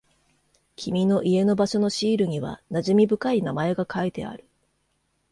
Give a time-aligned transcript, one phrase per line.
[0.77, 4.49] 君の家の場所のシールには馴染み深い名前が書いてある。